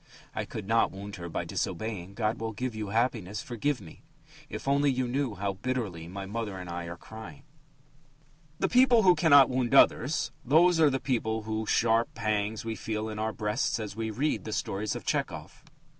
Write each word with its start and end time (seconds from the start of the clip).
"I 0.33 0.45
could 0.45 0.67
not 0.67 0.91
wound 0.91 1.17
her 1.17 1.29
by 1.29 1.45
disobeying. 1.45 2.15
God 2.15 2.39
will 2.39 2.53
give 2.53 2.73
you 2.73 2.87
happiness. 2.87 3.43
Forgive 3.43 3.79
me. 3.79 4.01
If 4.49 4.67
only 4.67 4.89
you 4.89 5.07
knew 5.07 5.35
how 5.35 5.53
bitterly 5.53 6.07
my 6.07 6.25
mother 6.25 6.57
and 6.57 6.71
I 6.71 6.85
are 6.85 6.97
crying!" 6.97 7.43
The 8.57 8.67
people 8.67 9.03
who 9.03 9.13
cannot 9.13 9.47
wound 9.47 9.75
others 9.75 10.31
those 10.43 10.79
are 10.79 10.89
the 10.89 10.99
people 10.99 11.43
whose 11.43 11.69
sharp 11.69 12.15
pangs 12.15 12.65
we 12.65 12.75
feel 12.75 13.09
in 13.09 13.19
our 13.19 13.31
breasts 13.31 13.79
as 13.79 13.95
we 13.95 14.09
read 14.09 14.43
the 14.43 14.53
stories 14.53 14.95
of 14.95 15.05
Tchehov. 15.05 15.65